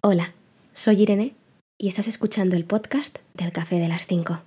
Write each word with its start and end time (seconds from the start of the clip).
Hola, 0.00 0.32
soy 0.74 1.02
Irene 1.02 1.34
y 1.76 1.88
estás 1.88 2.06
escuchando 2.06 2.54
el 2.54 2.64
podcast 2.64 3.18
del 3.34 3.50
Café 3.50 3.80
de 3.80 3.88
las 3.88 4.06
5. 4.06 4.40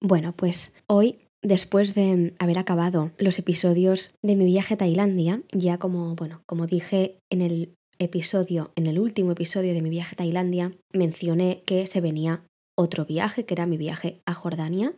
Bueno, 0.00 0.34
pues 0.36 0.76
hoy, 0.86 1.18
después 1.42 1.96
de 1.96 2.32
haber 2.38 2.60
acabado 2.60 3.10
los 3.18 3.40
episodios 3.40 4.14
de 4.22 4.36
mi 4.36 4.44
viaje 4.44 4.74
a 4.74 4.76
Tailandia, 4.78 5.42
ya 5.50 5.78
como, 5.78 6.14
bueno, 6.14 6.44
como 6.46 6.68
dije 6.68 7.18
en 7.28 7.40
el 7.40 7.74
episodio, 7.98 8.70
en 8.76 8.86
el 8.86 9.00
último 9.00 9.32
episodio 9.32 9.74
de 9.74 9.82
mi 9.82 9.90
viaje 9.90 10.14
a 10.14 10.18
Tailandia, 10.18 10.76
mencioné 10.92 11.64
que 11.66 11.88
se 11.88 12.00
venía 12.00 12.44
otro 12.76 13.04
viaje, 13.04 13.44
que 13.44 13.54
era 13.54 13.66
mi 13.66 13.78
viaje 13.78 14.22
a 14.26 14.34
Jordania, 14.34 14.94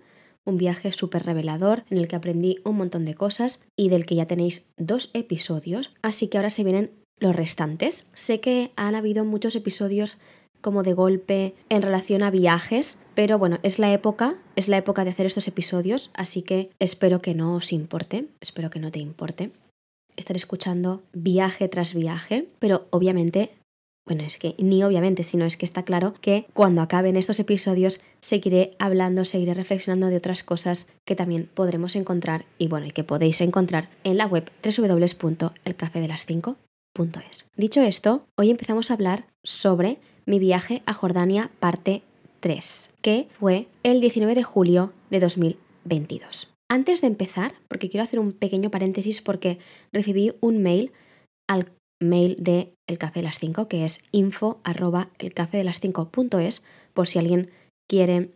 un 0.51 0.59
viaje 0.59 0.93
súper 0.93 1.25
revelador 1.25 1.85
en 1.91 1.99
el 1.99 2.09
que 2.09 2.17
aprendí 2.17 2.59
un 2.65 2.77
montón 2.77 3.05
de 3.05 3.15
cosas 3.15 3.65
y 3.77 3.89
del 3.89 4.05
que 4.05 4.17
ya 4.17 4.27
tenéis 4.27 4.67
dos 4.77 5.11
episodios, 5.15 5.93
así 6.03 6.29
que 6.29 6.39
ahora 6.39 6.51
se 6.51 6.65
vienen 6.65 6.91
los 7.19 7.35
restantes. 7.35 8.09
Sé 8.15 8.41
que 8.41 8.73
han 8.77 8.95
habido 8.95 9.25
muchos 9.25 9.55
episodios 9.55 10.19
como 10.61 10.83
de 10.83 10.93
golpe 10.93 11.55
en 11.71 11.83
relación 11.83 12.23
a 12.23 12.31
viajes, 12.31 12.99
pero 13.15 13.39
bueno, 13.39 13.59
es 13.63 13.79
la 13.79 13.93
época, 13.93 14.37
es 14.57 14.69
la 14.69 14.77
época 14.77 15.05
de 15.05 15.11
hacer 15.11 15.25
estos 15.25 15.49
episodios, 15.49 16.11
así 16.15 16.43
que 16.43 16.71
espero 16.79 17.21
que 17.21 17.35
no 17.35 17.55
os 17.55 17.73
importe, 17.73 18.27
espero 18.41 18.69
que 18.69 18.81
no 18.81 18.91
te 18.91 18.99
importe 18.99 19.53
estar 20.17 20.37
escuchando 20.37 21.03
viaje 21.13 21.69
tras 21.69 21.95
viaje, 21.95 22.47
pero 22.59 22.87
obviamente 22.91 23.51
bueno, 24.07 24.25
es 24.25 24.39
que 24.39 24.55
ni 24.59 24.83
obviamente, 24.83 25.23
sino 25.23 25.45
es 25.45 25.57
que 25.57 25.65
está 25.65 25.85
claro 25.85 26.15
que 26.21 26.47
cuando 26.53 26.83
acaben 26.83 27.17
estos 27.17 27.39
episodios 27.39 28.01
seguiré 28.21 28.75
hablando, 28.79 29.25
seguiré 29.25 29.55
reflexionando 29.55 30.09
de 30.09 30.17
otras 30.17 30.43
cosas 30.43 30.89
que 31.05 31.15
también 31.15 31.49
podremos 31.53 31.95
encontrar 31.97 32.45
y 32.59 32.69
bueno, 32.69 32.87
y 32.87 32.91
que 32.91 33.05
podéis 33.05 33.41
encontrar 33.41 33.89
en 34.05 34.17
la 34.17 34.27
web 34.27 34.51
www.elcafedelas5.es. 34.65 37.45
Dicho 37.57 37.83
esto, 37.83 38.25
hoy 38.37 38.51
empezamos 38.51 38.91
a 38.91 38.95
hablar 38.95 39.27
sobre 39.45 39.99
mi 40.27 40.39
viaje 40.39 40.83
a 40.87 40.93
Jordania 40.93 41.51
parte 41.61 42.03
3, 42.41 42.91
que 43.03 43.29
fue 43.33 43.69
el 43.83 44.01
19 44.01 44.35
de 44.35 44.43
julio 44.43 44.93
de 45.11 45.21
2022. 45.21 46.49
Antes 46.69 47.01
de 47.01 47.09
empezar, 47.09 47.55
porque 47.69 47.91
quiero 47.91 48.05
hacer 48.05 48.19
un 48.19 48.33
pequeño 48.33 48.71
paréntesis 48.71 49.21
porque 49.21 49.59
recibí 49.93 50.33
un 50.41 50.63
mail 50.63 50.93
al 51.49 51.67
mail 52.01 52.37
de 52.39 52.75
El 52.89 52.99
Café 52.99 53.21
de 53.21 53.25
las 53.25 53.39
5, 53.39 53.69
que 53.69 53.85
es 53.85 54.01
info 54.13 54.61
arroba 54.65 55.11
las 55.21 55.83
5.es, 55.83 56.63
por 56.95 57.07
si 57.07 57.19
alguien 57.19 57.51
quiere 57.89 58.31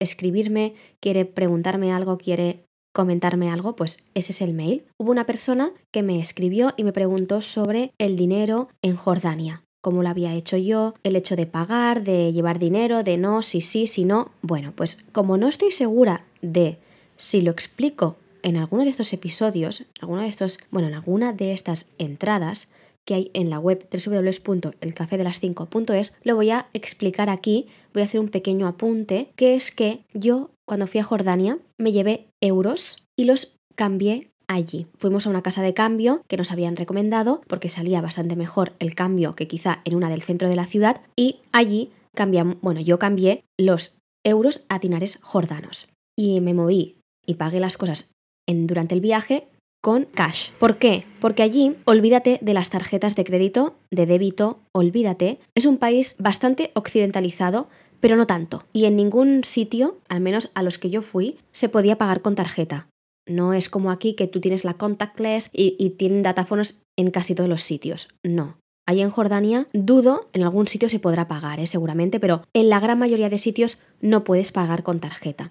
escribirme, 0.00 0.74
quiere 1.00 1.24
preguntarme 1.24 1.92
algo, 1.92 2.18
quiere 2.18 2.64
comentarme 2.94 3.50
algo, 3.50 3.76
pues 3.76 3.98
ese 4.14 4.32
es 4.32 4.40
el 4.40 4.54
mail. 4.54 4.84
Hubo 4.98 5.10
una 5.10 5.26
persona 5.26 5.70
que 5.92 6.02
me 6.02 6.18
escribió 6.18 6.72
y 6.76 6.84
me 6.84 6.92
preguntó 6.92 7.42
sobre 7.42 7.92
el 7.98 8.16
dinero 8.16 8.68
en 8.82 8.96
Jordania, 8.96 9.62
cómo 9.82 10.02
lo 10.02 10.08
había 10.08 10.34
hecho 10.34 10.56
yo, 10.56 10.94
el 11.02 11.14
hecho 11.14 11.36
de 11.36 11.46
pagar, 11.46 12.04
de 12.04 12.32
llevar 12.32 12.58
dinero, 12.58 13.02
de 13.02 13.18
no, 13.18 13.42
si 13.42 13.60
sí, 13.60 13.86
si 13.86 14.04
no. 14.04 14.30
Bueno, 14.42 14.72
pues 14.74 15.04
como 15.12 15.36
no 15.36 15.46
estoy 15.46 15.72
segura 15.72 16.24
de 16.40 16.78
si 17.16 17.42
lo 17.42 17.50
explico 17.50 18.16
en 18.42 18.56
alguno 18.56 18.84
de 18.84 18.90
estos 18.90 19.12
episodios, 19.12 19.84
alguno 20.00 20.22
de 20.22 20.28
estos, 20.28 20.58
bueno, 20.70 20.88
en 20.88 20.94
alguna 20.94 21.32
de 21.32 21.52
estas 21.52 21.90
entradas, 21.98 22.68
que 23.06 23.14
hay 23.14 23.30
en 23.32 23.48
la 23.48 23.58
web 23.58 23.88
www.elcafedelas5.es, 23.90 26.12
lo 26.22 26.36
voy 26.36 26.50
a 26.50 26.68
explicar 26.74 27.30
aquí, 27.30 27.68
voy 27.94 28.02
a 28.02 28.04
hacer 28.04 28.20
un 28.20 28.28
pequeño 28.28 28.66
apunte, 28.66 29.30
que 29.36 29.54
es 29.54 29.70
que 29.70 30.00
yo 30.12 30.50
cuando 30.66 30.86
fui 30.86 31.00
a 31.00 31.04
Jordania 31.04 31.58
me 31.78 31.92
llevé 31.92 32.26
euros 32.42 32.98
y 33.16 33.24
los 33.24 33.56
cambié 33.74 34.28
allí. 34.48 34.86
Fuimos 34.98 35.26
a 35.26 35.30
una 35.30 35.42
casa 35.42 35.62
de 35.62 35.74
cambio 35.74 36.22
que 36.28 36.36
nos 36.36 36.52
habían 36.52 36.76
recomendado 36.76 37.40
porque 37.46 37.68
salía 37.68 38.00
bastante 38.00 38.36
mejor 38.36 38.74
el 38.78 38.94
cambio 38.94 39.34
que 39.34 39.48
quizá 39.48 39.80
en 39.84 39.94
una 39.94 40.10
del 40.10 40.22
centro 40.22 40.48
de 40.48 40.56
la 40.56 40.66
ciudad 40.66 41.00
y 41.16 41.40
allí 41.52 41.90
cambiamos, 42.14 42.56
bueno, 42.60 42.80
yo 42.80 42.98
cambié 42.98 43.44
los 43.58 43.96
euros 44.24 44.64
a 44.68 44.78
dinares 44.78 45.18
jordanos 45.22 45.88
y 46.16 46.40
me 46.40 46.54
moví 46.54 46.96
y 47.24 47.34
pagué 47.34 47.60
las 47.60 47.76
cosas 47.76 48.10
en, 48.46 48.66
durante 48.66 48.94
el 48.94 49.00
viaje 49.00 49.48
con 49.80 50.04
cash. 50.04 50.50
¿Por 50.58 50.78
qué? 50.78 51.04
Porque 51.20 51.42
allí 51.42 51.76
olvídate 51.84 52.38
de 52.42 52.54
las 52.54 52.70
tarjetas 52.70 53.16
de 53.16 53.24
crédito, 53.24 53.76
de 53.90 54.06
débito, 54.06 54.60
olvídate. 54.72 55.38
Es 55.54 55.66
un 55.66 55.78
país 55.78 56.16
bastante 56.18 56.72
occidentalizado, 56.74 57.68
pero 58.00 58.16
no 58.16 58.26
tanto. 58.26 58.64
Y 58.72 58.86
en 58.86 58.96
ningún 58.96 59.44
sitio, 59.44 59.98
al 60.08 60.20
menos 60.20 60.50
a 60.54 60.62
los 60.62 60.78
que 60.78 60.90
yo 60.90 61.02
fui, 61.02 61.38
se 61.52 61.68
podía 61.68 61.98
pagar 61.98 62.22
con 62.22 62.34
tarjeta. 62.34 62.88
No 63.26 63.52
es 63.52 63.68
como 63.68 63.90
aquí 63.90 64.14
que 64.14 64.26
tú 64.26 64.40
tienes 64.40 64.64
la 64.64 64.74
contactless 64.74 65.50
y, 65.52 65.76
y 65.78 65.90
tienen 65.90 66.22
datáfonos 66.22 66.82
en 66.96 67.10
casi 67.10 67.34
todos 67.34 67.50
los 67.50 67.62
sitios. 67.62 68.08
No. 68.22 68.58
Ahí 68.88 69.02
en 69.02 69.10
Jordania, 69.10 69.66
dudo, 69.72 70.28
en 70.32 70.44
algún 70.44 70.68
sitio 70.68 70.88
se 70.88 71.00
podrá 71.00 71.26
pagar, 71.26 71.58
¿eh? 71.58 71.66
seguramente, 71.66 72.20
pero 72.20 72.42
en 72.54 72.68
la 72.68 72.78
gran 72.78 73.00
mayoría 73.00 73.28
de 73.28 73.38
sitios 73.38 73.78
no 74.00 74.22
puedes 74.22 74.52
pagar 74.52 74.84
con 74.84 75.00
tarjeta. 75.00 75.50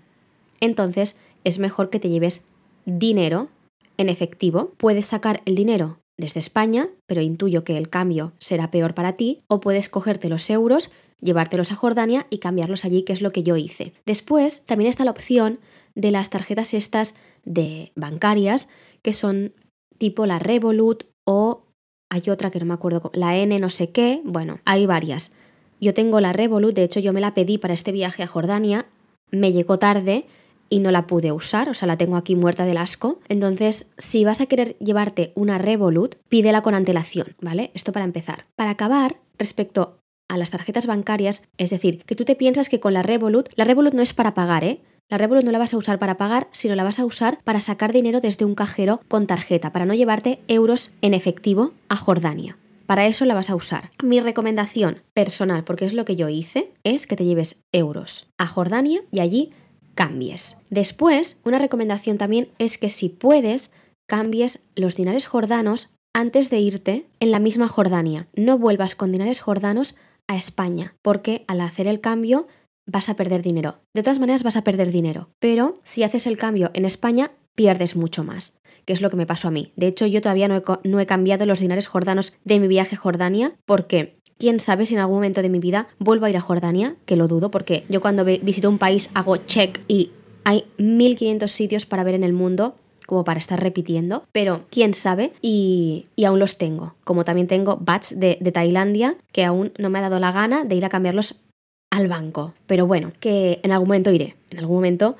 Entonces, 0.61 1.17
es 1.43 1.59
mejor 1.59 1.89
que 1.89 1.99
te 1.99 2.09
lleves 2.09 2.45
dinero 2.85 3.49
en 3.97 4.09
efectivo, 4.09 4.73
puedes 4.77 5.05
sacar 5.05 5.41
el 5.45 5.55
dinero 5.55 5.99
desde 6.17 6.39
España, 6.39 6.89
pero 7.07 7.21
intuyo 7.21 7.63
que 7.63 7.77
el 7.77 7.89
cambio 7.89 8.33
será 8.39 8.71
peor 8.71 8.93
para 8.93 9.13
ti, 9.13 9.41
o 9.47 9.59
puedes 9.59 9.89
cogerte 9.89 10.29
los 10.29 10.49
euros, 10.49 10.91
llevártelos 11.19 11.71
a 11.71 11.75
Jordania 11.75 12.27
y 12.29 12.37
cambiarlos 12.39 12.85
allí, 12.85 13.03
que 13.03 13.13
es 13.13 13.21
lo 13.21 13.31
que 13.31 13.43
yo 13.43 13.57
hice. 13.57 13.93
Después 14.05 14.65
también 14.65 14.89
está 14.89 15.03
la 15.05 15.11
opción 15.11 15.59
de 15.93 16.11
las 16.11 16.29
tarjetas 16.29 16.73
estas 16.73 17.15
de 17.43 17.91
bancarias, 17.95 18.69
que 19.01 19.13
son 19.13 19.53
tipo 19.97 20.25
la 20.25 20.39
Revolut 20.39 21.03
o 21.25 21.63
hay 22.09 22.29
otra 22.29 22.51
que 22.51 22.59
no 22.59 22.65
me 22.65 22.73
acuerdo, 22.73 23.11
la 23.13 23.37
N 23.37 23.57
no 23.59 23.69
sé 23.69 23.91
qué, 23.91 24.21
bueno, 24.23 24.59
hay 24.65 24.85
varias. 24.85 25.33
Yo 25.81 25.93
tengo 25.93 26.21
la 26.21 26.33
Revolut, 26.33 26.75
de 26.75 26.83
hecho 26.83 26.99
yo 26.99 27.13
me 27.13 27.21
la 27.21 27.33
pedí 27.33 27.57
para 27.57 27.73
este 27.73 27.91
viaje 27.91 28.23
a 28.23 28.27
Jordania, 28.27 28.85
me 29.31 29.51
llegó 29.51 29.79
tarde, 29.79 30.25
y 30.69 30.79
no 30.79 30.91
la 30.91 31.07
pude 31.07 31.31
usar, 31.31 31.69
o 31.69 31.73
sea, 31.73 31.87
la 31.87 31.97
tengo 31.97 32.15
aquí 32.15 32.35
muerta 32.35 32.65
del 32.65 32.77
asco. 32.77 33.19
Entonces, 33.27 33.91
si 33.97 34.25
vas 34.25 34.41
a 34.41 34.45
querer 34.45 34.77
llevarte 34.79 35.31
una 35.35 35.57
Revolut, 35.57 36.15
pídela 36.29 36.61
con 36.61 36.73
antelación, 36.73 37.35
¿vale? 37.41 37.71
Esto 37.73 37.91
para 37.91 38.05
empezar. 38.05 38.45
Para 38.55 38.71
acabar, 38.71 39.17
respecto 39.37 39.99
a 40.27 40.37
las 40.37 40.51
tarjetas 40.51 40.87
bancarias, 40.87 41.43
es 41.57 41.69
decir, 41.69 42.03
que 42.05 42.15
tú 42.15 42.25
te 42.25 42.35
piensas 42.35 42.69
que 42.69 42.79
con 42.79 42.93
la 42.93 43.03
Revolut, 43.03 43.49
la 43.55 43.63
Revolut 43.63 43.93
no 43.93 44.01
es 44.01 44.13
para 44.13 44.33
pagar, 44.33 44.63
¿eh? 44.63 44.81
La 45.07 45.19
Revolut 45.19 45.43
no 45.43 45.51
la 45.51 45.59
vas 45.59 45.73
a 45.75 45.77
usar 45.77 45.99
para 45.99 46.17
pagar, 46.17 46.47
sino 46.51 46.73
la 46.73 46.83
vas 46.83 46.99
a 46.99 47.05
usar 47.05 47.39
para 47.43 47.61
sacar 47.61 47.93
dinero 47.93 48.21
desde 48.21 48.43
un 48.43 48.55
cajero 48.55 49.01
con 49.07 49.27
tarjeta, 49.27 49.71
para 49.71 49.85
no 49.85 49.93
llevarte 49.93 50.39
euros 50.47 50.93
en 51.01 51.13
efectivo 51.13 51.73
a 51.89 51.95
Jordania. 51.95 52.57
Para 52.87 53.07
eso 53.07 53.25
la 53.25 53.33
vas 53.33 53.49
a 53.49 53.55
usar. 53.55 53.89
Mi 54.03 54.19
recomendación 54.19 55.01
personal, 55.13 55.63
porque 55.63 55.85
es 55.85 55.93
lo 55.93 56.05
que 56.05 56.15
yo 56.15 56.29
hice, 56.29 56.71
es 56.83 57.07
que 57.07 57.15
te 57.15 57.25
lleves 57.25 57.63
euros 57.71 58.27
a 58.37 58.47
Jordania 58.47 59.01
y 59.11 59.19
allí 59.19 59.51
cambies. 59.95 60.57
Después, 60.69 61.39
una 61.43 61.59
recomendación 61.59 62.17
también 62.17 62.49
es 62.59 62.77
que 62.77 62.89
si 62.89 63.09
puedes, 63.09 63.71
cambies 64.07 64.63
los 64.75 64.95
dinares 64.95 65.25
jordanos 65.25 65.95
antes 66.13 66.49
de 66.49 66.59
irte 66.59 67.07
en 67.19 67.31
la 67.31 67.39
misma 67.39 67.67
Jordania. 67.67 68.27
No 68.35 68.57
vuelvas 68.57 68.95
con 68.95 69.11
dinares 69.11 69.41
jordanos 69.41 69.97
a 70.27 70.35
España, 70.35 70.95
porque 71.01 71.43
al 71.47 71.61
hacer 71.61 71.87
el 71.87 72.01
cambio 72.01 72.47
vas 72.85 73.09
a 73.09 73.15
perder 73.15 73.41
dinero. 73.41 73.79
De 73.93 74.03
todas 74.03 74.19
maneras 74.19 74.43
vas 74.43 74.57
a 74.57 74.63
perder 74.63 74.91
dinero, 74.91 75.29
pero 75.39 75.79
si 75.83 76.03
haces 76.03 76.27
el 76.27 76.37
cambio 76.37 76.71
en 76.73 76.85
España 76.85 77.31
pierdes 77.55 77.95
mucho 77.95 78.23
más, 78.23 78.59
que 78.85 78.93
es 78.93 79.01
lo 79.01 79.09
que 79.09 79.17
me 79.17 79.25
pasó 79.25 79.47
a 79.47 79.51
mí. 79.51 79.71
De 79.75 79.87
hecho, 79.87 80.05
yo 80.05 80.21
todavía 80.21 80.47
no 80.47 80.57
he, 80.57 80.63
no 80.83 80.99
he 80.99 81.05
cambiado 81.05 81.45
los 81.45 81.59
dinares 81.59 81.87
jordanos 81.87 82.33
de 82.43 82.59
mi 82.59 82.67
viaje 82.67 82.95
a 82.95 82.99
Jordania 82.99 83.53
porque 83.65 84.19
Quién 84.37 84.59
sabe 84.59 84.85
si 84.85 84.95
en 84.95 84.99
algún 84.99 85.17
momento 85.17 85.41
de 85.41 85.49
mi 85.49 85.59
vida 85.59 85.87
vuelvo 85.97 86.25
a 86.25 86.29
ir 86.29 86.37
a 86.37 86.41
Jordania, 86.41 86.95
que 87.05 87.15
lo 87.15 87.27
dudo, 87.27 87.51
porque 87.51 87.85
yo 87.87 88.01
cuando 88.01 88.25
visito 88.25 88.69
un 88.69 88.77
país 88.77 89.09
hago 89.13 89.37
check 89.37 89.79
y 89.87 90.11
hay 90.43 90.65
1500 90.77 91.49
sitios 91.49 91.85
para 91.85 92.03
ver 92.03 92.15
en 92.15 92.23
el 92.23 92.33
mundo 92.33 92.75
como 93.07 93.23
para 93.23 93.39
estar 93.39 93.61
repitiendo, 93.61 94.23
pero 94.31 94.65
quién 94.71 94.93
sabe 94.93 95.31
y, 95.41 96.07
aún 96.25 96.39
los 96.39 96.57
tengo. 96.57 96.95
Como 97.03 97.23
también 97.23 97.47
tengo 97.47 97.77
bats 97.77 98.19
de, 98.19 98.37
de 98.41 98.51
Tailandia 98.51 99.15
que 99.31 99.45
aún 99.45 99.71
no 99.77 99.89
me 99.89 99.99
ha 99.99 100.01
dado 100.01 100.19
la 100.19 100.31
gana 100.31 100.63
de 100.63 100.75
ir 100.75 100.85
a 100.85 100.89
cambiarlos 100.89 101.35
al 101.91 102.07
banco. 102.07 102.53
Pero 102.65 102.87
bueno, 102.87 103.11
que 103.19 103.59
en 103.63 103.71
algún 103.71 103.87
momento 103.87 104.11
iré, 104.11 104.35
en 104.49 104.59
algún 104.59 104.77
momento 104.77 105.15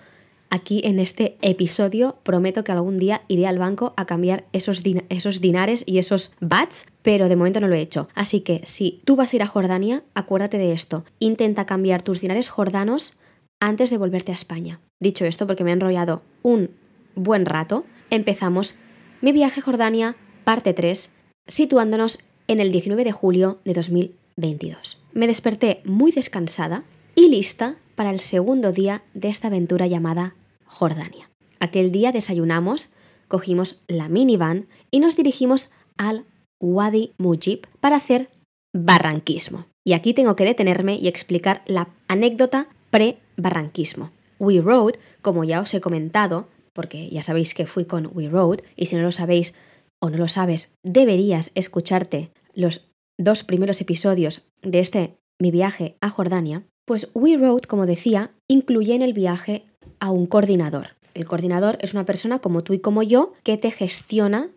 aquí 0.50 0.82
en 0.84 1.00
este 1.00 1.38
episodio 1.42 2.18
prometo 2.24 2.64
que 2.64 2.72
algún 2.72 2.98
día 2.98 3.24
iré 3.28 3.48
al 3.48 3.60
banco 3.60 3.94
a 3.98 4.06
cambiar 4.06 4.46
esos, 4.54 4.84
esos 5.10 5.42
dinares 5.42 5.84
y 5.86 5.98
esos 5.98 6.34
bats, 6.40 6.86
pero 7.02 7.30
de 7.30 7.36
momento 7.36 7.60
no 7.60 7.68
lo 7.68 7.76
he 7.76 7.82
hecho. 7.82 8.08
Así 8.16 8.42
que 8.42 8.62
si 8.66 9.00
tú 9.06 9.16
vas 9.16 9.34
a 9.34 9.36
ir 9.36 9.44
a 9.44 9.48
Jordania, 9.48 10.04
acuérdate 10.14 10.58
de 10.58 10.74
esto. 10.74 11.04
Intenta 11.20 11.66
cambiar 11.66 12.02
tus 12.02 12.22
dinares 12.22 12.50
jordanos 12.50 13.14
antes 13.60 13.90
de 13.90 13.98
volverte 13.98 14.32
a 14.32 14.36
España. 14.36 14.80
Dicho 15.00 15.26
esto, 15.26 15.48
porque 15.48 15.64
me 15.64 15.72
he 15.72 15.74
enrollado 15.74 16.22
un 16.42 16.72
buen 17.16 17.46
rato, 17.46 17.84
empezamos 18.10 18.76
mi 19.22 19.32
viaje 19.32 19.60
a 19.60 19.64
Jordania, 19.64 20.16
parte 20.44 20.74
3, 20.74 21.14
situándonos 21.48 22.20
en 22.48 22.60
el 22.60 22.72
19 22.72 23.04
de 23.04 23.12
julio 23.12 23.60
de 23.66 23.74
2022. 23.74 25.00
Me 25.14 25.28
desperté 25.28 25.82
muy 25.86 26.12
descansada 26.12 26.84
lista 27.28 27.78
para 27.96 28.12
el 28.12 28.20
segundo 28.20 28.72
día 28.72 29.04
de 29.14 29.30
esta 29.30 29.48
aventura 29.48 29.88
llamada 29.88 30.36
Jordania. 30.66 31.30
Aquel 31.60 31.92
día 31.92 32.12
desayunamos 32.12 32.90
cogimos 33.28 33.82
la 33.88 34.10
minivan 34.10 34.68
y 34.92 35.00
nos 35.00 35.16
dirigimos 35.16 35.72
al 35.98 36.26
Wadi 36.60 37.14
Mujib 37.18 37.68
para 37.80 37.98
hacer 37.98 38.30
barranquismo. 38.74 39.66
Y 39.84 39.94
aquí 39.94 40.14
tengo 40.14 40.36
que 40.36 40.46
detenerme 40.46 40.96
y 40.96 41.08
explicar 41.08 41.62
la 41.66 41.90
anécdota 42.08 42.68
pre-barranquismo. 42.90 44.12
We 44.40 44.62
Road, 44.62 44.96
como 45.22 45.44
ya 45.44 45.60
os 45.60 45.74
he 45.74 45.82
comentado, 45.82 46.48
porque 46.74 47.10
ya 47.10 47.22
sabéis 47.22 47.54
que 47.54 47.68
fui 47.68 47.86
con 47.86 48.10
We 48.14 48.28
Road, 48.28 48.60
y 48.76 48.88
si 48.88 48.96
no 48.96 49.04
lo 49.04 49.12
sabéis 49.12 49.56
o 50.02 50.10
no 50.10 50.18
lo 50.18 50.28
sabes, 50.28 50.74
deberías 50.84 51.52
escucharte 51.56 52.32
los 52.54 52.88
dos 53.18 53.44
primeros 53.44 53.80
episodios 53.80 54.46
de 54.62 54.80
este 54.80 55.16
mi 55.40 55.52
viaje 55.52 55.96
a 56.02 56.10
Jordania, 56.10 56.64
pues 56.86 57.10
We 57.14 57.38
Road, 57.38 57.62
como 57.62 57.86
decía, 57.86 58.30
incluye 58.48 58.96
en 58.96 59.02
el 59.02 59.14
viaje 59.14 59.66
a 60.00 60.12
un 60.12 60.28
coordinador. 60.28 60.96
El 61.14 61.26
coordinador 61.26 61.78
es 61.82 61.94
una 61.94 62.06
persona 62.06 62.40
como 62.40 62.64
tú 62.64 62.74
y 62.74 62.80
como 62.80 63.02
yo 63.02 63.34
que 63.44 63.58
te 63.58 63.72
gestiona 63.72 64.52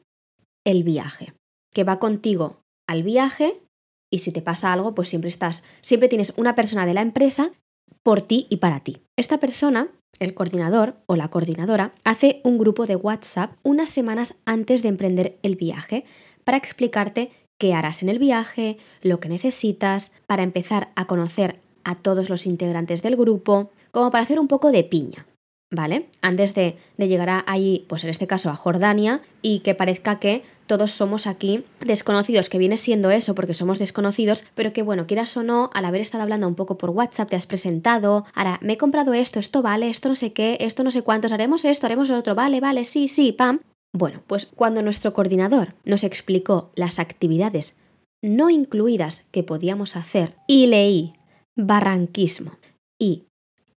el 0.65 0.83
viaje, 0.83 1.33
que 1.73 1.85
va 1.85 1.99
contigo 1.99 2.61
al 2.87 3.03
viaje 3.03 3.61
y 4.11 4.19
si 4.19 4.33
te 4.33 4.43
pasa 4.43 4.73
algo, 4.73 4.95
pues 4.95 5.09
siempre 5.09 5.29
estás, 5.29 5.63
siempre 5.81 6.09
tienes 6.09 6.33
una 6.37 6.55
persona 6.55 6.87
de 6.87 6.95
la 6.95 7.03
empresa 7.03 7.53
por 8.03 8.23
ti 8.23 8.47
y 8.51 8.57
para 8.57 8.81
ti. 8.81 9.03
Esta 9.17 9.39
persona, 9.39 9.89
el 10.19 10.35
coordinador 10.35 10.97
o 11.07 11.17
la 11.17 11.29
coordinadora, 11.29 11.93
hace 12.05 12.41
un 12.45 12.59
grupo 12.59 12.87
de 12.87 12.97
WhatsApp 12.97 13.53
unas 13.63 13.91
semanas 13.91 14.41
antes 14.45 14.83
de 14.83 14.89
emprender 14.89 15.39
el 15.43 15.57
viaje 15.57 16.05
para 16.45 16.59
explicarte 16.59 17.31
qué 17.59 17.75
harás 17.75 18.03
en 18.03 18.09
el 18.09 18.19
viaje, 18.19 18.79
lo 19.03 19.21
que 19.21 19.29
necesitas, 19.29 20.13
para 20.27 20.43
empezar 20.43 20.91
a 20.95 21.07
conocer 21.07 21.61
a 21.89 21.95
todos 21.95 22.29
los 22.29 22.45
integrantes 22.45 23.03
del 23.03 23.17
grupo, 23.17 23.71
como 23.91 24.11
para 24.11 24.23
hacer 24.23 24.39
un 24.39 24.47
poco 24.47 24.71
de 24.71 24.85
piña. 24.85 25.27
¿Vale? 25.71 26.09
Antes 26.23 26.55
de, 26.55 26.79
llegar 26.97 27.45
allí, 27.47 27.85
pues 27.89 28.03
en 28.03 28.11
este 28.11 28.27
caso 28.27 28.49
a 28.49 28.57
Jordania, 28.57 29.21
y 29.43 29.61
que 29.61 29.75
parezca 29.75 30.19
que 30.19 30.43
todos 30.67 30.93
somos 30.93 31.27
aquí 31.27 31.65
desconocidos, 31.81 32.49
que 32.49 32.57
viene 32.57 32.79
siendo 32.79 33.11
eso 33.11 33.35
porque 33.35 33.53
somos 33.53 33.79
desconocidos, 33.79 34.45
pero 34.55 34.73
que 34.73 34.83
bueno, 34.83 35.07
quieras 35.07 35.37
o 35.37 35.43
no, 35.43 35.71
al 35.75 35.85
haber 35.85 36.01
estado 36.01 36.23
hablando 36.23 36.49
un 36.49 36.55
poco 36.55 36.79
por 36.79 36.91
WhatsApp, 36.91 37.29
te 37.29 37.37
has 37.37 37.47
presentado, 37.47 38.25
ahora 38.35 38.59
me 38.63 38.75
he 38.75 38.79
comprado 38.79 39.13
esto, 39.13 39.41
esto 39.41 39.61
vale, 39.61 39.91
esto 39.91 40.09
no 40.09 40.15
sé 40.15 40.33
qué, 40.33 40.57
esto 40.61 40.85
no 40.85 40.91
sé 40.91 41.03
cuántos, 41.03 41.33
haremos 41.33 41.67
esto, 41.67 41.85
haremos 41.85 42.09
lo 42.09 42.17
otro, 42.17 42.35
vale, 42.35 42.61
vale, 42.61 42.87
sí, 42.87 43.09
sí, 43.09 43.33
pam. 43.33 43.61
Bueno, 43.93 44.23
pues 44.27 44.47
cuando 44.47 44.83
nuestro 44.83 45.13
coordinador 45.13 45.75
nos 45.85 46.03
explicó 46.03 46.71
las 46.77 46.99
actividades 46.99 47.77
no 48.23 48.51
incluidas 48.51 49.29
que 49.31 49.43
podíamos 49.43 49.97
hacer 49.97 50.35
y 50.47 50.67
leí 50.67 51.15
barranquismo 51.59 52.53
y 52.99 53.25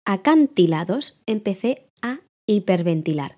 acantilados, 0.06 1.20
empecé 1.26 1.88
a 2.02 2.20
hiperventilar. 2.48 3.38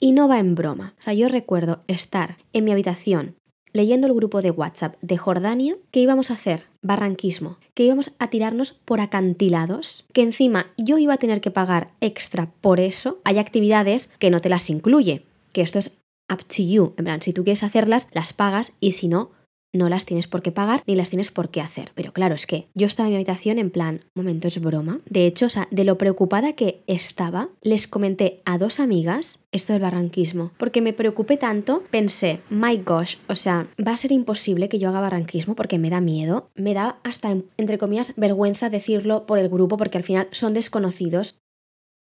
Y 0.00 0.12
no 0.12 0.28
va 0.28 0.38
en 0.38 0.54
broma. 0.54 0.94
O 0.98 1.02
sea, 1.02 1.14
yo 1.14 1.26
recuerdo 1.26 1.82
estar 1.88 2.36
en 2.52 2.64
mi 2.64 2.70
habitación 2.70 3.34
leyendo 3.72 4.06
el 4.06 4.14
grupo 4.14 4.42
de 4.42 4.50
WhatsApp 4.50 4.96
de 5.02 5.16
Jordania 5.16 5.76
que 5.90 6.00
íbamos 6.00 6.30
a 6.30 6.34
hacer 6.34 6.64
barranquismo, 6.82 7.58
que 7.74 7.84
íbamos 7.84 8.12
a 8.18 8.30
tirarnos 8.30 8.72
por 8.72 9.00
acantilados, 9.00 10.04
que 10.12 10.22
encima 10.22 10.66
yo 10.76 10.98
iba 10.98 11.14
a 11.14 11.18
tener 11.18 11.40
que 11.40 11.50
pagar 11.50 11.90
extra 12.00 12.50
por 12.60 12.80
eso. 12.80 13.18
Hay 13.24 13.38
actividades 13.38 14.06
que 14.18 14.30
no 14.30 14.40
te 14.40 14.48
las 14.48 14.70
incluye, 14.70 15.24
que 15.52 15.62
esto 15.62 15.78
es 15.78 15.98
up 16.32 16.44
to 16.44 16.62
you. 16.62 16.94
En 16.96 17.04
plan, 17.04 17.22
si 17.22 17.32
tú 17.32 17.44
quieres 17.44 17.62
hacerlas, 17.62 18.08
las 18.12 18.32
pagas 18.32 18.72
y 18.80 18.92
si 18.92 19.08
no, 19.08 19.30
no 19.72 19.88
las 19.88 20.04
tienes 20.04 20.26
por 20.26 20.42
qué 20.42 20.52
pagar 20.52 20.82
ni 20.86 20.96
las 20.96 21.10
tienes 21.10 21.30
por 21.30 21.50
qué 21.50 21.60
hacer. 21.60 21.92
Pero 21.94 22.12
claro, 22.12 22.34
es 22.34 22.46
que 22.46 22.68
yo 22.74 22.86
estaba 22.86 23.08
en 23.08 23.12
mi 23.12 23.16
habitación 23.16 23.58
en 23.58 23.70
plan, 23.70 24.04
momento, 24.14 24.48
es 24.48 24.60
broma. 24.60 25.00
De 25.08 25.26
hecho, 25.26 25.46
o 25.46 25.48
sea, 25.48 25.68
de 25.70 25.84
lo 25.84 25.98
preocupada 25.98 26.54
que 26.54 26.82
estaba, 26.86 27.48
les 27.62 27.86
comenté 27.86 28.40
a 28.44 28.58
dos 28.58 28.80
amigas 28.80 29.44
esto 29.52 29.72
del 29.72 29.82
barranquismo, 29.82 30.52
porque 30.58 30.82
me 30.82 30.92
preocupé 30.92 31.36
tanto, 31.36 31.82
pensé, 31.90 32.40
my 32.50 32.76
gosh, 32.78 33.16
o 33.28 33.34
sea, 33.34 33.68
va 33.84 33.92
a 33.92 33.96
ser 33.96 34.12
imposible 34.12 34.68
que 34.68 34.78
yo 34.78 34.88
haga 34.88 35.00
barranquismo 35.00 35.54
porque 35.54 35.78
me 35.78 35.90
da 35.90 36.00
miedo, 36.00 36.50
me 36.54 36.74
da 36.74 36.98
hasta, 37.02 37.36
entre 37.56 37.78
comillas, 37.78 38.14
vergüenza 38.16 38.68
decirlo 38.68 39.26
por 39.26 39.38
el 39.38 39.48
grupo 39.48 39.76
porque 39.76 39.98
al 39.98 40.04
final 40.04 40.28
son 40.32 40.54
desconocidos 40.54 41.36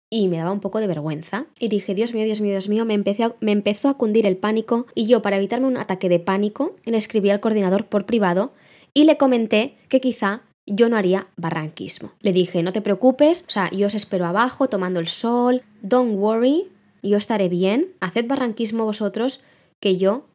y 0.09 0.27
me 0.27 0.37
daba 0.37 0.51
un 0.51 0.59
poco 0.59 0.79
de 0.79 0.87
vergüenza. 0.87 1.47
Y 1.59 1.67
dije, 1.67 1.95
Dios 1.95 2.13
mío, 2.13 2.25
Dios 2.25 2.41
mío, 2.41 2.51
Dios 2.51 2.69
mío, 2.69 2.85
me, 2.85 2.97
me 3.39 3.51
empezó 3.51 3.89
a 3.89 3.97
cundir 3.97 4.25
el 4.25 4.37
pánico 4.37 4.87
y 4.95 5.05
yo, 5.05 5.21
para 5.21 5.37
evitarme 5.37 5.67
un 5.67 5.77
ataque 5.77 6.09
de 6.09 6.19
pánico, 6.19 6.75
le 6.85 6.97
escribí 6.97 7.29
al 7.29 7.39
coordinador 7.39 7.87
por 7.87 8.05
privado 8.05 8.51
y 8.93 9.03
le 9.03 9.17
comenté 9.17 9.77
que 9.89 10.01
quizá 10.01 10.41
yo 10.65 10.89
no 10.89 10.97
haría 10.97 11.25
barranquismo. 11.37 12.11
Le 12.21 12.33
dije, 12.33 12.61
no 12.63 12.73
te 12.73 12.81
preocupes, 12.81 13.45
o 13.47 13.51
sea, 13.51 13.69
yo 13.71 13.87
os 13.87 13.95
espero 13.95 14.25
abajo 14.25 14.67
tomando 14.67 14.99
el 14.99 15.07
sol, 15.07 15.63
don't 15.81 16.17
worry, 16.17 16.69
yo 17.01 17.17
estaré 17.17 17.49
bien, 17.49 17.93
haced 18.01 18.27
barranquismo 18.27 18.85
vosotros, 18.85 19.41
que 19.79 19.97
yo 19.97 20.25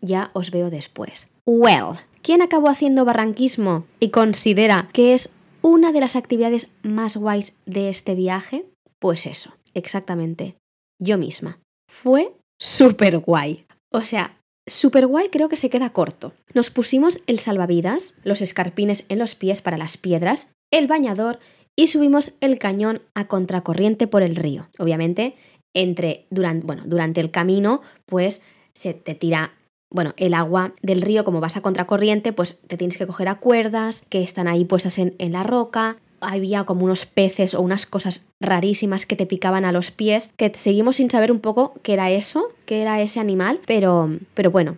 ya 0.00 0.30
os 0.34 0.50
veo 0.50 0.70
después. 0.70 1.28
Well, 1.46 1.98
¿quién 2.22 2.42
acabó 2.42 2.68
haciendo 2.68 3.04
barranquismo 3.04 3.86
y 4.00 4.10
considera 4.10 4.88
que 4.92 5.14
es 5.14 5.32
una 5.62 5.92
de 5.92 6.00
las 6.00 6.16
actividades 6.16 6.70
más 6.82 7.16
guays 7.16 7.56
de 7.66 7.88
este 7.88 8.14
viaje? 8.14 8.64
Pues 9.00 9.26
eso, 9.26 9.54
exactamente. 9.74 10.56
Yo 11.00 11.18
misma. 11.18 11.60
Fue 11.88 12.32
súper 12.58 13.18
guay. 13.18 13.66
O 13.92 14.02
sea, 14.02 14.38
súper 14.66 15.06
guay 15.06 15.28
creo 15.28 15.48
que 15.48 15.56
se 15.56 15.70
queda 15.70 15.90
corto. 15.90 16.32
Nos 16.54 16.70
pusimos 16.70 17.20
el 17.26 17.38
salvavidas, 17.38 18.14
los 18.24 18.40
escarpines 18.40 19.04
en 19.08 19.18
los 19.18 19.34
pies 19.34 19.62
para 19.62 19.76
las 19.76 19.96
piedras, 19.96 20.52
el 20.72 20.86
bañador 20.86 21.38
y 21.76 21.88
subimos 21.88 22.32
el 22.40 22.58
cañón 22.58 23.02
a 23.14 23.28
contracorriente 23.28 24.06
por 24.06 24.22
el 24.22 24.36
río. 24.36 24.68
Obviamente, 24.78 25.36
entre, 25.74 26.26
durante, 26.30 26.66
bueno, 26.66 26.82
durante 26.86 27.20
el 27.20 27.30
camino, 27.30 27.82
pues 28.06 28.42
se 28.74 28.94
te 28.94 29.14
tira 29.14 29.52
bueno, 29.88 30.14
el 30.16 30.34
agua 30.34 30.74
del 30.82 31.00
río, 31.00 31.24
como 31.24 31.40
vas 31.40 31.56
a 31.56 31.60
contracorriente, 31.60 32.32
pues 32.32 32.60
te 32.66 32.76
tienes 32.76 32.98
que 32.98 33.06
coger 33.06 33.28
a 33.28 33.38
cuerdas 33.38 34.04
que 34.08 34.20
están 34.20 34.48
ahí 34.48 34.64
puestas 34.64 34.98
en, 34.98 35.14
en 35.18 35.32
la 35.32 35.44
roca, 35.44 35.98
había 36.20 36.64
como 36.64 36.84
unos 36.84 37.06
peces 37.06 37.54
o 37.54 37.60
unas 37.60 37.86
cosas 37.86 38.24
rarísimas 38.40 39.06
que 39.06 39.16
te 39.16 39.26
picaban 39.26 39.64
a 39.64 39.72
los 39.72 39.90
pies, 39.90 40.32
que 40.36 40.52
seguimos 40.54 40.96
sin 40.96 41.10
saber 41.10 41.32
un 41.32 41.40
poco 41.40 41.74
qué 41.82 41.92
era 41.92 42.10
eso, 42.10 42.48
qué 42.64 42.82
era 42.82 43.00
ese 43.00 43.20
animal, 43.20 43.60
pero, 43.66 44.18
pero 44.34 44.50
bueno, 44.50 44.76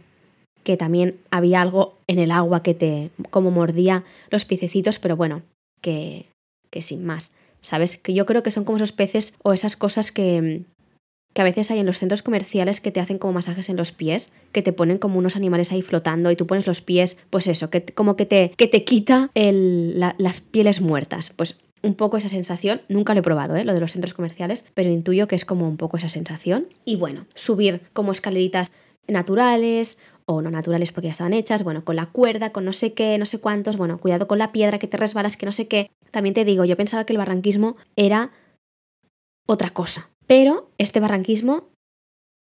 que 0.64 0.76
también 0.76 1.18
había 1.30 1.60
algo 1.60 1.98
en 2.06 2.18
el 2.18 2.30
agua 2.30 2.62
que 2.62 2.74
te 2.74 3.10
como 3.30 3.50
mordía 3.50 4.04
los 4.30 4.44
piececitos, 4.44 4.98
pero 4.98 5.16
bueno, 5.16 5.42
que, 5.80 6.26
que 6.70 6.82
sin 6.82 7.04
más. 7.04 7.32
¿Sabes? 7.60 7.96
Que 7.96 8.14
yo 8.14 8.24
creo 8.24 8.44
que 8.44 8.52
son 8.52 8.64
como 8.64 8.76
esos 8.76 8.92
peces 8.92 9.34
o 9.42 9.52
esas 9.52 9.76
cosas 9.76 10.12
que, 10.12 10.62
que 11.32 11.42
a 11.42 11.44
veces 11.44 11.70
hay 11.70 11.78
en 11.78 11.86
los 11.86 11.98
centros 11.98 12.22
comerciales 12.22 12.80
que 12.80 12.90
te 12.90 13.00
hacen 13.00 13.18
como 13.18 13.34
masajes 13.34 13.68
en 13.68 13.76
los 13.76 13.92
pies, 13.92 14.32
que 14.52 14.62
te 14.62 14.72
ponen 14.72 14.98
como 14.98 15.18
unos 15.18 15.36
animales 15.36 15.72
ahí 15.72 15.82
flotando 15.82 16.30
y 16.30 16.36
tú 16.36 16.46
pones 16.46 16.66
los 16.66 16.80
pies, 16.80 17.18
pues 17.30 17.46
eso, 17.46 17.70
que 17.70 17.84
como 17.84 18.16
que 18.16 18.26
te, 18.26 18.52
que 18.56 18.66
te 18.66 18.84
quita 18.84 19.30
las 19.34 20.40
pieles 20.40 20.80
muertas. 20.80 21.32
Pues 21.36 21.56
un 21.82 21.94
poco 21.94 22.16
esa 22.16 22.28
sensación, 22.28 22.82
nunca 22.88 23.14
lo 23.14 23.20
he 23.20 23.22
probado, 23.22 23.56
¿eh? 23.56 23.64
lo 23.64 23.72
de 23.72 23.80
los 23.80 23.92
centros 23.92 24.14
comerciales, 24.14 24.66
pero 24.74 24.90
intuyo 24.90 25.28
que 25.28 25.36
es 25.36 25.44
como 25.44 25.68
un 25.68 25.76
poco 25.76 25.96
esa 25.96 26.08
sensación. 26.08 26.68
Y 26.84 26.96
bueno, 26.96 27.26
subir 27.34 27.82
como 27.92 28.12
escaleritas 28.12 28.72
naturales 29.06 29.98
o 30.26 30.42
no 30.42 30.50
naturales 30.50 30.92
porque 30.92 31.06
ya 31.06 31.12
estaban 31.12 31.32
hechas, 31.32 31.62
bueno, 31.64 31.84
con 31.84 31.96
la 31.96 32.06
cuerda, 32.06 32.50
con 32.50 32.64
no 32.64 32.72
sé 32.72 32.92
qué, 32.92 33.16
no 33.16 33.26
sé 33.26 33.40
cuántos, 33.40 33.76
bueno, 33.76 33.98
cuidado 33.98 34.26
con 34.26 34.38
la 34.38 34.52
piedra 34.52 34.78
que 34.78 34.86
te 34.86 34.96
resbalas, 34.96 35.36
que 35.36 35.46
no 35.46 35.52
sé 35.52 35.68
qué. 35.68 35.90
También 36.10 36.34
te 36.34 36.44
digo, 36.44 36.64
yo 36.64 36.76
pensaba 36.76 37.04
que 37.04 37.12
el 37.12 37.18
barranquismo 37.18 37.76
era 37.96 38.30
otra 39.46 39.70
cosa, 39.70 40.10
pero 40.28 40.70
este 40.78 41.00
barranquismo 41.00 41.64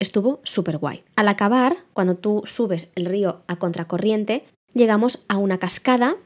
estuvo 0.01 0.41
súper 0.43 0.77
guay. 0.77 1.05
Al 1.15 1.29
acabar, 1.29 1.77
cuando 1.93 2.15
tú 2.15 2.43
subes 2.45 2.91
el 2.95 3.05
río 3.05 3.43
a 3.47 3.55
contracorriente, 3.57 4.43
llegamos 4.73 5.23
a 5.29 5.37
una 5.37 5.59
cascada 5.59 6.17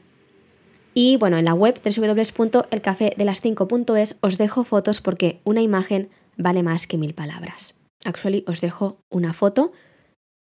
y 0.94 1.16
bueno, 1.16 1.38
en 1.38 1.44
la 1.44 1.54
web 1.54 1.80
www.elcafedelas5.es 1.84 4.16
os 4.20 4.38
dejo 4.38 4.64
fotos 4.64 5.00
porque 5.00 5.40
una 5.44 5.60
imagen 5.60 6.08
vale 6.36 6.62
más 6.62 6.86
que 6.86 6.98
mil 6.98 7.14
palabras. 7.14 7.74
Actually, 8.04 8.44
os 8.46 8.60
dejo 8.60 8.98
una 9.10 9.32
foto 9.32 9.72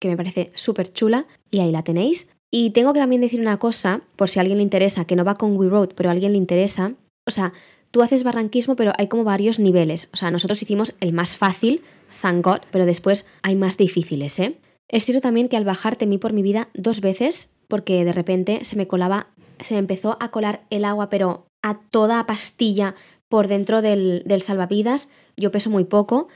que 0.01 0.09
me 0.09 0.17
parece 0.17 0.51
súper 0.55 0.93
chula 0.93 1.27
y 1.51 1.61
ahí 1.61 1.71
la 1.73 1.85
tenéis. 1.85 2.31
Y 2.51 2.71
tengo 2.71 2.93
que 2.93 3.01
también 3.01 3.21
decir 3.21 3.41
una 3.41 3.59
cosa, 3.59 4.03
por 4.17 4.29
si 4.29 4.39
a 4.39 4.43
alguien 4.43 4.59
le 4.59 4.65
interesa, 4.65 5.05
que 5.05 5.15
no 5.15 5.25
va 5.25 5.37
con 5.37 5.57
We 5.57 5.69
Road, 5.69 5.91
pero 5.95 6.09
a 6.09 6.13
alguien 6.13 6.33
le 6.33 6.39
interesa. 6.39 6.95
O 7.29 7.31
sea, 7.31 7.53
tú 7.91 8.03
haces 8.03 8.25
barranquismo, 8.25 8.77
pero 8.77 8.93
hay 8.99 9.09
como 9.09 9.25
varios 9.25 9.59
niveles. 9.59 10.09
O 10.13 10.17
sea, 10.17 10.31
nosotros 10.31 10.63
hicimos 10.63 10.95
el 11.01 11.13
más 11.13 11.37
fácil, 11.37 11.83
thank 12.21 12.45
God, 12.45 12.61
pero 12.71 12.87
después 12.87 13.27
hay 13.43 13.57
más 13.57 13.77
difíciles, 13.77 14.39
¿eh? 14.39 14.59
Es 14.89 15.05
cierto 15.05 15.21
también 15.21 15.49
que 15.49 15.57
al 15.57 15.65
bajar 15.65 15.97
temí 15.97 16.19
por 16.19 16.33
mi 16.33 16.43
vida 16.43 16.69
dos 16.75 17.01
veces 17.01 17.53
porque 17.69 18.05
de 18.05 18.13
repente 18.13 18.65
se 18.65 18.77
me 18.77 18.89
colaba, 18.89 19.29
se 19.61 19.75
me 19.75 19.81
empezó 19.81 20.17
a 20.21 20.31
colar 20.31 20.67
el 20.69 20.85
agua, 20.85 21.09
pero 21.09 21.47
a 21.63 21.75
toda 21.75 22.27
pastilla 22.27 22.95
por 23.29 23.47
dentro 23.47 23.81
del, 23.81 24.25
del 24.27 24.43
salvavidas. 24.43 25.11
Yo 25.37 25.53
peso 25.53 25.71
muy 25.71 25.85
poco 25.85 26.29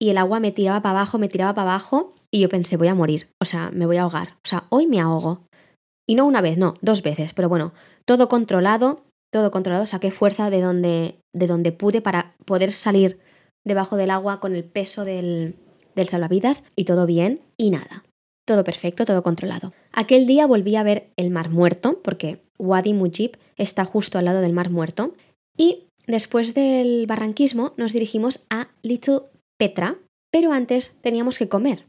y 0.00 0.08
el 0.10 0.18
agua 0.18 0.40
me 0.40 0.52
tiraba 0.52 0.80
para 0.80 0.98
abajo, 0.98 1.18
me 1.18 1.28
tiraba 1.28 1.54
para 1.54 1.70
abajo 1.70 2.14
y 2.30 2.40
yo 2.40 2.48
pensé, 2.48 2.76
voy 2.76 2.88
a 2.88 2.94
morir, 2.94 3.28
o 3.40 3.44
sea, 3.44 3.70
me 3.72 3.86
voy 3.86 3.98
a 3.98 4.02
ahogar. 4.02 4.36
O 4.44 4.48
sea, 4.48 4.64
hoy 4.70 4.86
me 4.86 5.00
ahogo. 5.00 5.42
Y 6.08 6.14
no 6.14 6.24
una 6.24 6.40
vez, 6.40 6.56
no, 6.56 6.74
dos 6.80 7.02
veces, 7.02 7.34
pero 7.34 7.50
bueno, 7.50 7.74
todo 8.06 8.28
controlado, 8.28 9.02
todo 9.30 9.50
controlado, 9.50 9.86
saqué 9.86 10.10
fuerza 10.10 10.50
de 10.50 10.60
donde, 10.60 11.20
de 11.34 11.46
donde 11.46 11.72
pude 11.72 12.00
para 12.00 12.34
poder 12.44 12.72
salir 12.72 13.18
debajo 13.64 13.96
del 13.96 14.10
agua 14.10 14.40
con 14.40 14.54
el 14.54 14.64
peso 14.64 15.04
del, 15.04 15.56
del 15.94 16.08
salvavidas 16.08 16.64
y 16.76 16.84
todo 16.84 17.06
bien 17.06 17.42
y 17.56 17.70
nada. 17.70 18.04
Todo 18.46 18.64
perfecto, 18.64 19.04
todo 19.04 19.22
controlado. 19.22 19.74
Aquel 19.92 20.26
día 20.26 20.46
volví 20.46 20.76
a 20.76 20.82
ver 20.82 21.10
el 21.16 21.30
Mar 21.30 21.50
Muerto, 21.50 22.00
porque 22.02 22.42
Wadi 22.58 22.94
Mujib 22.94 23.32
está 23.56 23.84
justo 23.84 24.18
al 24.18 24.24
lado 24.24 24.40
del 24.40 24.54
Mar 24.54 24.70
Muerto, 24.70 25.14
y 25.56 25.88
después 26.06 26.54
del 26.54 27.06
barranquismo 27.06 27.74
nos 27.76 27.92
dirigimos 27.92 28.46
a 28.48 28.68
Little 28.82 29.20
Petra, 29.58 29.98
pero 30.30 30.52
antes 30.52 30.96
teníamos 31.02 31.38
que 31.38 31.48
comer. 31.48 31.84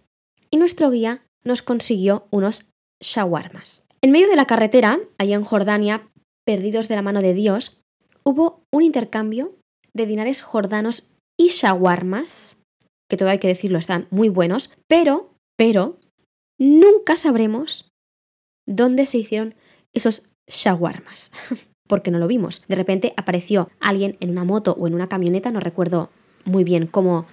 Y 0.51 0.57
nuestro 0.57 0.89
guía 0.89 1.23
nos 1.45 1.61
consiguió 1.61 2.27
unos 2.31 2.71
shawarmas. 2.99 3.85
En 4.01 4.11
medio 4.11 4.27
de 4.27 4.35
la 4.35 4.45
carretera, 4.45 4.99
allá 5.17 5.35
en 5.35 5.43
Jordania, 5.43 6.08
perdidos 6.49 6.87
de 6.87 6.95
la 6.95 7.03
mano 7.03 7.21
de 7.21 7.35
Dios, 7.35 7.79
hubo 8.23 8.63
un 8.73 8.81
intercambio 8.81 9.53
de 9.93 10.07
dinares 10.07 10.41
jordanos 10.41 11.11
y 11.39 11.49
shawarmas, 11.49 12.63
que 13.07 13.17
todo 13.17 13.29
hay 13.29 13.37
que 13.37 13.47
decirlo, 13.47 13.77
están 13.77 14.07
muy 14.09 14.29
buenos, 14.29 14.71
pero, 14.87 15.35
pero, 15.55 15.99
nunca 16.59 17.17
sabremos 17.17 17.91
dónde 18.67 19.05
se 19.05 19.19
hicieron 19.19 19.53
esos 19.93 20.23
shawarmas, 20.47 21.31
porque 21.87 22.09
no 22.09 22.17
lo 22.17 22.25
vimos. 22.25 22.63
De 22.67 22.75
repente 22.75 23.13
apareció 23.15 23.69
alguien 23.79 24.17
en 24.19 24.31
una 24.31 24.43
moto 24.43 24.75
o 24.79 24.87
en 24.87 24.95
una 24.95 25.07
camioneta, 25.07 25.51
no 25.51 25.59
recuerdo 25.59 26.09
muy 26.45 26.63
bien 26.63 26.87
cómo 26.87 27.27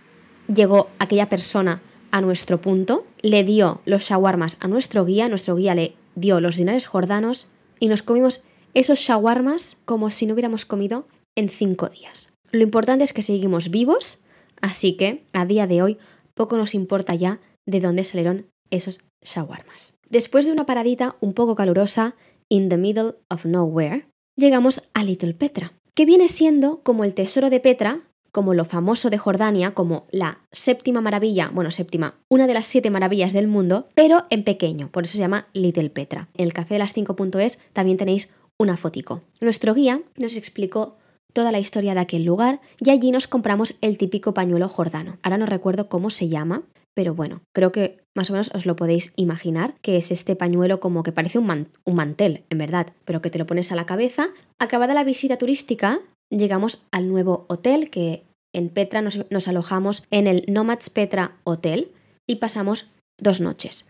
llegó 0.54 0.90
aquella 0.99 1.30
persona 1.30 1.80
a 2.11 2.20
nuestro 2.20 2.61
punto, 2.61 3.06
le 3.23 3.44
dio 3.44 3.80
los 3.87 4.02
shawarmas 4.02 4.58
a 4.61 4.68
nuestro 4.68 5.06
guía, 5.06 5.30
nuestro 5.30 5.56
guía 5.56 5.75
le 5.75 5.96
dio 6.16 6.38
los 6.38 6.58
dinares 6.58 6.85
jordanos 6.85 7.49
y 7.80 7.88
nos 7.88 8.02
comimos 8.02 8.44
esos 8.76 8.99
shawarmas 8.99 9.78
como 9.87 10.11
si 10.11 10.26
no 10.26 10.35
hubiéramos 10.35 10.66
comido 10.66 11.09
en 11.35 11.49
cinco 11.49 11.88
días. 11.88 12.30
Lo 12.52 12.62
importante 12.62 13.04
es 13.04 13.14
que 13.14 13.23
seguimos 13.23 13.71
vivos, 13.71 14.18
así 14.61 14.99
que 14.99 15.25
a 15.33 15.47
día 15.47 15.66
de 15.66 15.80
hoy 15.80 15.99
poco 16.35 16.59
nos 16.59 16.75
importa 16.75 17.14
ya 17.14 17.40
de 17.64 17.80
dónde 17.80 18.04
salieron 18.04 18.47
esos 18.71 19.00
shawarmas. 19.25 19.95
Después 20.11 20.45
de 20.45 20.52
una 20.52 20.66
paradita 20.66 21.16
un 21.21 21.33
poco 21.33 21.54
calurosa, 21.54 22.16
in 22.50 22.68
the 22.68 22.76
middle 22.76 23.14
of 23.30 23.47
nowhere, 23.47 24.09
llegamos 24.37 24.83
a 24.92 25.04
Little 25.04 25.33
Petra, 25.33 25.73
que 25.95 26.04
viene 26.04 26.28
siendo 26.28 26.83
como 26.83 27.04
el 27.04 27.14
tesoro 27.14 27.49
de 27.49 27.61
Petra, 27.61 28.02
como 28.30 28.52
lo 28.52 28.66
famoso 28.66 29.09
de 29.09 29.16
Jordania, 29.16 29.73
como 29.73 30.06
la 30.11 30.42
séptima 30.52 31.00
maravilla, 31.00 31.50
bueno, 31.50 31.71
séptima, 31.71 32.18
una 32.28 32.47
de 32.47 32.52
las 32.52 32.66
siete 32.66 32.90
maravillas 32.90 33.33
del 33.33 33.49
mundo, 33.49 33.88
pero 33.95 34.26
en 34.28 34.45
pequeño, 34.45 34.90
por 34.92 35.04
eso 35.04 35.14
se 35.14 35.21
llama 35.21 35.49
Little 35.54 35.88
Petra. 35.88 36.28
En 36.35 36.45
el 36.45 36.52
café 36.52 36.75
de 36.75 36.80
las 36.80 36.95
5.es 36.95 37.59
también 37.73 37.97
tenéis 37.97 38.35
una 38.58 38.76
fotico. 38.76 39.22
Nuestro 39.40 39.75
guía 39.75 40.00
nos 40.18 40.36
explicó 40.36 40.96
toda 41.32 41.52
la 41.52 41.58
historia 41.58 41.94
de 41.94 42.00
aquel 42.00 42.25
lugar 42.25 42.60
y 42.80 42.90
allí 42.90 43.10
nos 43.10 43.28
compramos 43.28 43.75
el 43.82 43.98
típico 43.98 44.32
pañuelo 44.32 44.68
jordano. 44.68 45.18
Ahora 45.22 45.36
no 45.36 45.46
recuerdo 45.46 45.86
cómo 45.86 46.08
se 46.08 46.28
llama, 46.28 46.62
pero 46.94 47.14
bueno, 47.14 47.42
creo 47.52 47.72
que 47.72 47.98
más 48.14 48.30
o 48.30 48.32
menos 48.32 48.50
os 48.54 48.64
lo 48.64 48.75
podéis 48.75 49.12
imaginar, 49.16 49.75
que 49.82 49.98
es 49.98 50.10
este 50.10 50.34
pañuelo 50.34 50.80
como 50.80 51.02
que 51.02 51.12
parece 51.12 51.38
un, 51.38 51.68
mantel, 51.84 52.44
en 52.48 52.56
verdad, 52.56 52.86
pero 53.04 53.20
que 53.20 53.28
te 53.28 53.38
lo 53.38 53.46
pones 53.46 53.70
a 53.70 53.76
la 53.76 53.84
cabeza. 53.84 54.28
Acabada 54.58 54.94
la 54.94 55.04
visita 55.04 55.36
turística, 55.36 56.00
llegamos 56.30 56.86
al 56.90 57.10
nuevo 57.10 57.44
hotel 57.48 57.90
que 57.90 58.22
en 58.54 58.70
Petra 58.70 59.02
nos, 59.02 59.30
nos 59.30 59.46
alojamos 59.46 60.04
en 60.10 60.26
el 60.26 60.46
Nomads 60.48 60.88
Petra 60.88 61.36
Hotel 61.44 61.90
y 62.26 62.36
pasamos 62.36 62.86
dos 63.18 63.42
noches. 63.42 63.84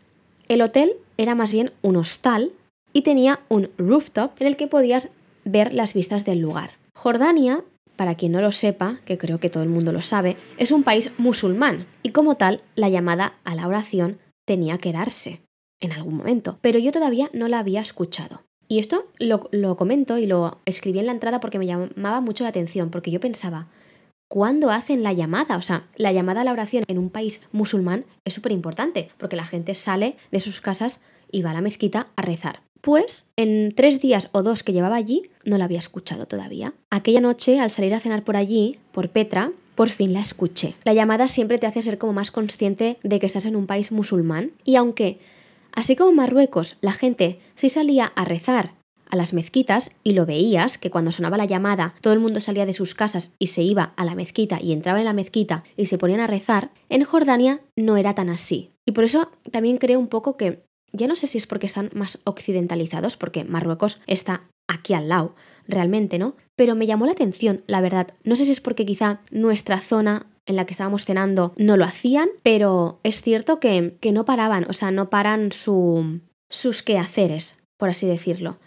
El 0.49 0.63
hotel 0.63 0.95
era 1.17 1.37
más 1.37 1.53
bien 1.53 1.73
un 1.83 1.95
hostal 1.95 2.51
y 2.97 3.03
tenía 3.03 3.41
un 3.51 3.69
rooftop 3.77 4.41
en 4.41 4.47
el 4.47 4.57
que 4.57 4.69
podías 4.69 5.11
ver 5.45 5.75
las 5.75 5.93
vistas 5.93 6.25
del 6.25 6.39
lugar. 6.39 6.71
Jordania 6.95 7.63
para 7.95 8.15
quien 8.15 8.33
no 8.33 8.41
lo 8.41 8.53
sepa, 8.53 9.01
que 9.05 9.19
creo 9.19 9.39
que 9.39 9.51
todo 9.51 9.63
el 9.63 9.69
mundo 9.69 9.93
lo 9.93 10.01
sabe, 10.01 10.39
es 10.57 10.73
un 10.73 10.83
país 10.83 11.13
musulmán 11.19 11.87
y 12.03 12.13
como 12.13 12.37
tal 12.37 12.63
la 12.75 12.89
llamada 12.89 13.35
a 13.45 13.55
la 13.55 13.69
oración 13.69 14.19
tenía 14.47 14.79
que 14.79 14.95
darse 14.95 15.43
en 15.81 15.93
algún 15.93 16.15
momento, 16.15 16.59
pero 16.63 16.79
yo 16.79 16.91
todavía 16.91 17.29
no 17.35 17.49
la 17.49 17.59
había 17.59 17.83
escuchado. 17.83 18.45
Y 18.67 18.79
esto 18.79 19.05
lo, 19.19 19.47
lo 19.51 19.77
comento 19.77 20.17
y 20.17 20.27
lo 20.27 20.63
escribí 20.65 20.99
en 20.99 21.07
la 21.07 21.13
entrada 21.13 21.39
porque 21.39 21.59
me 21.59 21.67
llamaba 21.67 22.23
mucho 22.23 22.45
la 22.45 22.51
atención, 22.51 22.91
porque 22.91 23.11
yo 23.11 23.21
pensaba, 23.21 23.69
¿cuándo 24.27 24.71
hacen 24.71 25.03
la 25.03 25.13
llamada? 25.13 25.59
O 25.59 25.63
sea, 25.63 25.87
la 25.97 26.13
llamada 26.13 26.41
a 26.41 26.45
la 26.45 26.53
oración 26.53 26.85
en 26.89 26.97
un 26.97 27.11
país 27.11 27.43
musulmán 27.53 28.07
es 28.25 28.33
súper 28.33 28.53
importante, 28.53 29.11
porque 29.19 29.37
la 29.37 29.45
gente 29.45 29.75
sale 29.75 30.17
de 30.31 30.41
sus 30.41 30.63
casas 30.63 31.03
y 31.31 31.43
va 31.43 31.51
a 31.51 31.55
la 31.55 31.61
mezquita 31.61 32.07
a 32.17 32.23
rezar. 32.23 32.66
Pues 32.87 33.33
en 33.35 33.75
tres 33.75 34.01
días 34.01 34.29
o 34.31 34.45
dos 34.45 34.63
que 34.63 34.73
llevaba 34.73 34.95
allí, 34.95 35.29
no 35.45 35.59
la 35.59 35.65
había 35.65 35.81
escuchado 35.81 36.27
todavía. 36.27 36.73
Aquella 36.89 37.21
noche, 37.21 37.59
al 37.59 37.69
salir 37.69 37.93
a 37.93 37.99
cenar 37.99 38.23
por 38.23 38.37
allí, 38.37 38.79
por 38.93 39.09
Petra, 39.09 39.51
por 39.75 39.89
fin 39.89 40.13
la 40.13 40.21
escuché. 40.21 40.77
La 40.85 40.95
llamada 40.95 41.27
siempre 41.27 41.59
te 41.59 41.67
hace 41.67 41.83
ser 41.83 41.99
como 41.99 42.13
más 42.13 42.31
consciente 42.31 42.99
de 43.03 43.19
que 43.19 43.27
estás 43.27 43.45
en 43.45 43.57
un 43.57 43.67
país 43.67 43.91
musulmán 43.91 44.53
y 44.63 44.77
aunque, 44.77 45.19
así 45.73 45.97
como 45.97 46.11
en 46.11 46.17
Marruecos, 46.17 46.77
la 46.81 46.93
gente 46.93 47.41
sí 47.57 47.71
salía 47.71 48.05
a 48.05 48.25
rezar 48.25 48.75
a 49.11 49.17
las 49.17 49.33
mezquitas 49.33 49.91
y 50.05 50.13
lo 50.13 50.25
veías, 50.25 50.79
que 50.79 50.91
cuando 50.91 51.11
sonaba 51.11 51.37
la 51.37 51.45
llamada 51.45 51.97
todo 52.01 52.13
el 52.13 52.21
mundo 52.21 52.41
salía 52.41 52.67
de 52.67 52.73
sus 52.73 52.95
casas 52.95 53.33
y 53.41 53.49
se 53.49 53.63
iba 53.63 53.95
a 53.97 54.05
la 54.05 54.15
mezquita 54.15 54.61
y 54.63 54.71
entraba 54.71 55.01
en 55.01 55.07
la 55.07 55.13
mezquita 55.13 55.65
y 55.77 55.87
se 55.87 55.99
ponían 55.99 56.21
a 56.21 56.29
rezar, 56.29 56.71
en 56.89 57.03
Jordania 57.03 57.61
no 57.75 57.97
era 57.97 58.15
tan 58.15 58.31
así. 58.31 58.71
Y 58.85 58.93
por 58.93 59.03
eso 59.03 59.33
también 59.51 59.79
creo 59.79 59.99
un 59.99 60.07
poco 60.07 60.37
que 60.37 60.66
ya 60.97 61.07
no 61.07 61.17
sé 61.17 61.27
si 61.27 61.39
es 61.39 61.47
porque 61.47 61.67
están 61.67 61.91
más 61.95 62.21
occidentalizados, 62.25 63.17
porque 63.17 63.45
Marruecos 63.45 64.01
está 64.07 64.49
aquí 64.69 64.95
al 64.95 65.09
lado, 65.09 65.35
realmente, 65.69 66.19
¿no? 66.19 66.37
Pero 66.57 66.75
me 66.75 66.87
llamó 66.87 67.07
la 67.07 67.13
atención, 67.13 67.63
la 67.67 67.81
verdad. 67.81 68.09
No 68.25 68.37
sé 68.37 68.45
si 68.45 68.53
es 68.53 68.61
porque 68.61 68.87
quizá 68.87 69.21
nuestra 69.31 69.79
zona 69.79 70.27
en 70.47 70.57
la 70.57 70.65
que 70.65 70.73
estábamos 70.73 71.05
cenando 71.05 71.53
no 71.57 71.77
lo 71.77 71.85
hacían, 71.85 72.29
pero 72.43 73.01
es 73.03 73.21
cierto 73.21 73.61
que, 73.61 73.97
que 74.01 74.13
no 74.13 74.25
paraban, 74.25 74.67
o 74.69 74.73
sea, 74.73 74.91
no 74.91 75.11
paran 75.11 75.53
su, 75.53 76.21
sus 76.51 76.83
quehaceres, 76.83 77.59
por 77.79 77.89
así 77.89 78.07
decirlo. 78.07 78.59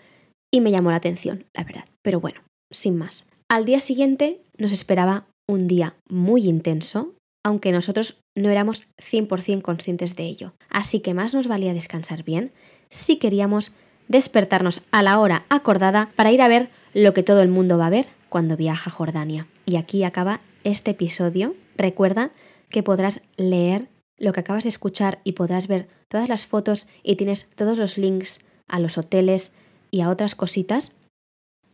Y 0.52 0.62
me 0.62 0.72
llamó 0.72 0.92
la 0.92 0.98
atención, 0.98 1.46
la 1.54 1.64
verdad. 1.64 1.86
Pero 2.02 2.20
bueno, 2.20 2.42
sin 2.72 2.98
más. 2.98 3.26
Al 3.50 3.66
día 3.66 3.80
siguiente 3.80 4.42
nos 4.58 4.72
esperaba 4.72 5.26
un 5.48 5.68
día 5.68 5.96
muy 6.08 6.48
intenso, 6.48 7.16
aunque 7.44 7.72
nosotros 7.72 8.22
no 8.36 8.50
éramos 8.50 8.88
100% 8.98 9.62
conscientes 9.62 10.16
de 10.16 10.24
ello. 10.24 10.54
Así 10.70 11.00
que 11.00 11.14
más 11.14 11.34
nos 11.34 11.48
valía 11.48 11.74
descansar 11.74 12.24
bien 12.24 12.52
si 12.90 13.18
queríamos 13.18 13.74
despertarnos 14.08 14.82
a 14.92 15.04
la 15.04 15.20
hora 15.20 15.46
acordada 15.50 16.10
para 16.16 16.32
ir 16.32 16.42
a 16.42 16.48
ver 16.48 16.70
lo 16.94 17.14
que 17.14 17.24
todo 17.24 17.42
el 17.42 17.50
mundo 17.50 17.78
va 17.78 17.88
a 17.88 17.92
ver 17.92 18.08
cuando 18.30 18.58
viaja 18.58 18.90
a 18.90 18.94
Jordania. 18.94 19.48
Y 19.66 19.78
aquí 19.78 20.04
acaba 20.04 20.42
este 20.64 20.92
episodio. 20.92 21.56
Recuerda 21.78 22.32
que 22.70 22.84
podrás 22.84 23.22
leer 23.38 23.88
lo 24.18 24.34
que 24.34 24.42
acabas 24.42 24.64
de 24.64 24.70
escuchar 24.70 25.20
y 25.24 25.34
podrás 25.34 25.68
ver 25.68 25.88
todas 26.08 26.30
las 26.30 26.48
fotos 26.48 26.88
y 27.04 27.16
tienes 27.16 27.50
todos 27.56 27.78
los 27.78 27.98
links 27.98 28.40
a 28.68 28.80
los 28.80 28.98
hoteles 28.98 29.54
y 29.92 30.02
a 30.02 30.10
otras 30.10 30.36
cositas 30.36 30.94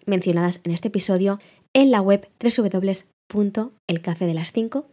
mencionadas 0.05 0.61
en 0.63 0.71
este 0.71 0.89
episodio 0.89 1.39
en 1.73 1.89
la 1.91 2.01
web 2.01 2.29
www.elcafedelas5 2.39 4.85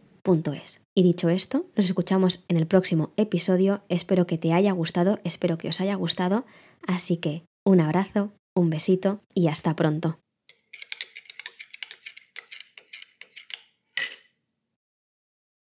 Y 0.95 1.03
dicho 1.03 1.29
esto, 1.29 1.65
nos 1.75 1.85
escuchamos 1.85 2.45
en 2.47 2.57
el 2.57 2.65
próximo 2.65 3.11
episodio. 3.17 3.83
Espero 3.89 4.25
que 4.25 4.37
te 4.37 4.53
haya 4.53 4.71
gustado, 4.71 5.19
espero 5.23 5.57
que 5.57 5.67
os 5.67 5.81
haya 5.81 5.95
gustado. 5.95 6.45
Así 6.87 7.17
que 7.17 7.43
un 7.65 7.81
abrazo, 7.81 8.31
un 8.55 8.69
besito 8.69 9.21
y 9.33 9.47
hasta 9.47 9.75
pronto. 9.75 10.22